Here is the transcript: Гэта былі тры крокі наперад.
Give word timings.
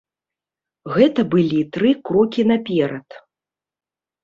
Гэта 0.95 1.21
былі 1.35 1.59
тры 1.77 1.93
крокі 2.11 2.41
наперад. 2.55 3.07